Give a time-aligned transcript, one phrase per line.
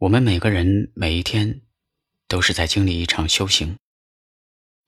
[0.00, 1.62] 我们每个人每一天
[2.28, 3.78] 都是在经历一场修行。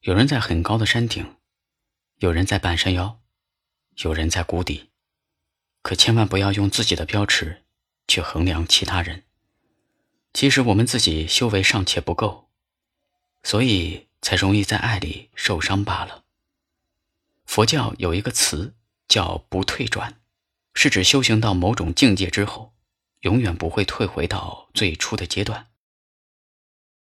[0.00, 1.37] 有人在很高的山顶，
[2.18, 3.18] 有人在半山腰，
[4.02, 4.91] 有人在谷底。
[5.81, 7.65] 可千万不要用自己的标尺
[8.07, 9.25] 去衡量其他人。
[10.34, 12.50] 其实我们自己修为尚且不够，
[13.43, 16.25] 所以才容易在爱里受伤罢了。
[17.46, 18.75] 佛教有一个词
[19.09, 20.20] 叫“不退转”，
[20.75, 22.75] 是指修行到某种境界之后。
[23.21, 25.71] 永远不会退回到最初的阶段。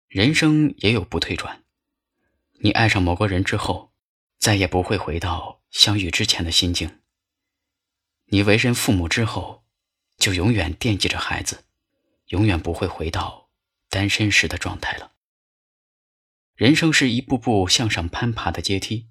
[0.07, 1.63] 人生也有不退转，
[2.59, 3.93] 你爱上某个人之后，
[4.37, 7.01] 再也不会回到相遇之前的心境。
[8.25, 9.63] 你为人父母之后，
[10.17, 11.65] 就永远惦记着孩子，
[12.27, 13.49] 永远不会回到
[13.89, 15.13] 单身时的状态了。
[16.55, 19.07] 人生是一步步向上攀爬的阶梯，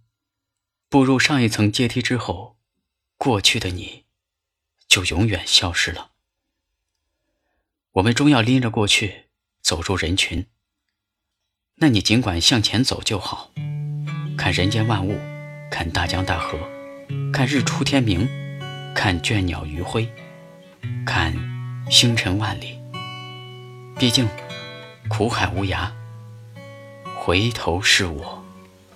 [0.88, 2.58] 步入上一层阶梯之后，
[3.16, 4.06] 过去的你，
[4.86, 6.12] 就永远消失了。
[7.94, 9.24] 我们终要拎着过去
[9.62, 10.46] 走入人群，
[11.78, 13.50] 那你尽管向前走就好，
[14.38, 15.18] 看人间万物，
[15.72, 16.56] 看大江大河，
[17.32, 18.28] 看日出天明，
[18.94, 20.08] 看倦鸟余晖，
[21.04, 21.34] 看
[21.90, 22.78] 星辰万里。
[23.98, 24.28] 毕竟
[25.08, 25.90] 苦海无涯，
[27.16, 28.44] 回头是我。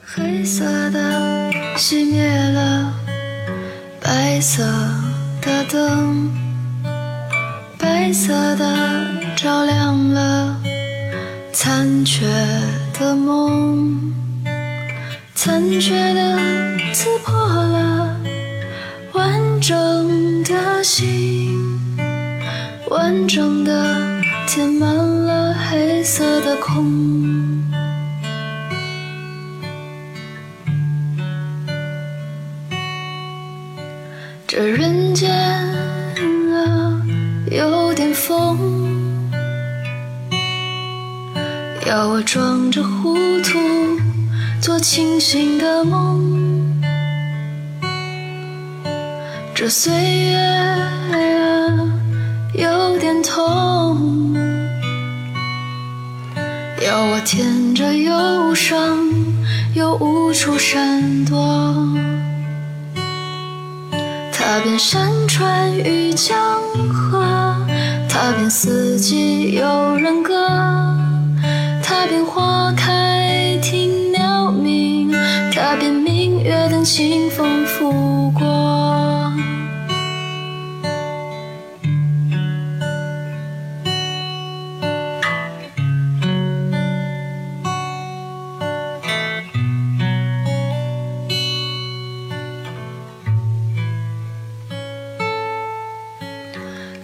[0.00, 2.94] 黑色的熄灭了，
[4.00, 4.62] 白色
[5.42, 6.43] 的灯。
[8.06, 8.66] 黑色的
[9.34, 10.54] 照亮了
[11.54, 12.26] 残缺
[12.98, 14.12] 的梦，
[15.34, 16.38] 残缺的
[16.92, 18.14] 刺破了
[19.14, 21.58] 完整的心，
[22.90, 23.96] 完整的
[24.46, 27.73] 填满了黑色的空。
[41.86, 43.58] 要我装着糊涂
[44.58, 46.82] 做清醒的梦。
[49.54, 50.38] 这岁月
[52.54, 54.34] 有点痛，
[56.82, 58.98] 要我舔着忧伤
[59.74, 61.36] 又无处闪躲。
[64.32, 66.34] 踏遍山川与江
[66.88, 67.54] 河。
[68.08, 70.32] 踏遍四季有人歌，
[72.04, 75.10] 踏遍花开听鸟鸣，
[75.54, 78.44] 踏遍明月等清风拂过。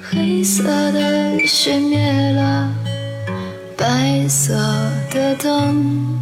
[0.02, 0.62] 黑色
[0.92, 1.98] 的雪灭
[2.32, 2.68] 了，
[3.92, 4.54] 白色
[5.10, 6.16] 的灯，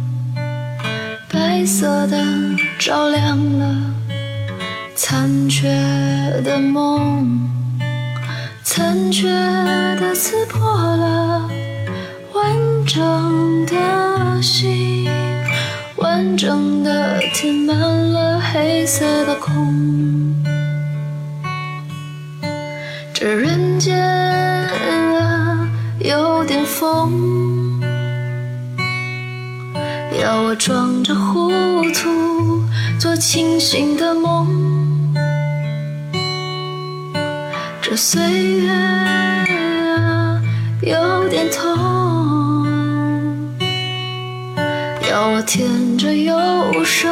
[1.31, 2.17] 白色的
[2.79, 3.75] 照亮了
[4.95, 5.69] 残缺
[6.43, 7.47] 的梦，
[8.63, 9.29] 残缺
[9.99, 11.47] 的刺破了
[12.33, 12.43] 完
[12.87, 15.07] 整的心，
[15.97, 20.33] 完整的填满了黑色的空。
[23.13, 25.69] 这人间啊，
[25.99, 27.58] 有点疯，
[30.29, 31.49] 要我装着糊
[31.91, 32.63] 涂
[32.99, 34.45] 做清醒的梦。
[37.81, 38.21] 这岁
[38.59, 40.39] 月啊，
[40.83, 42.67] 有点痛，
[45.09, 46.35] 要我舔着忧
[46.85, 47.11] 伤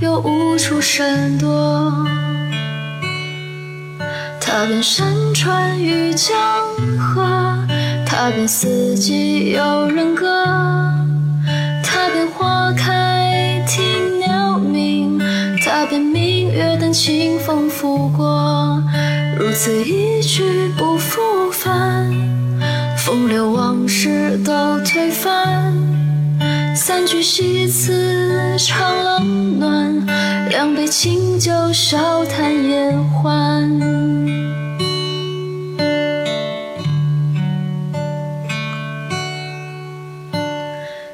[0.00, 1.92] 又无处闪躲。
[4.40, 6.36] 踏遍山川与江
[7.00, 7.58] 河，
[8.06, 10.87] 踏遍四季有人歌，
[17.08, 18.82] 清风拂过，
[19.38, 22.06] 如此一去不复返，
[22.98, 25.72] 风流往事都推翻，
[26.76, 30.06] 三句戏词唱冷暖，
[30.50, 33.80] 两杯清酒笑谈烟欢。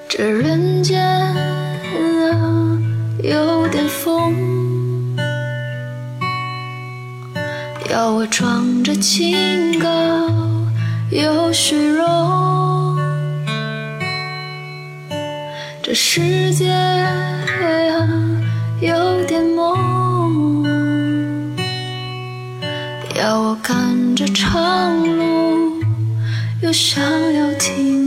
[0.09, 1.35] 这人间啊，
[3.23, 4.35] 有点疯，
[7.95, 9.89] 要我装着清高
[11.11, 12.99] 又虚荣。
[15.81, 17.39] 这世界啊，
[18.81, 20.67] 有点梦，
[23.17, 25.81] 要我赶着长路
[26.63, 26.73] 又。
[26.73, 27.01] 想
[27.33, 28.04] 要停。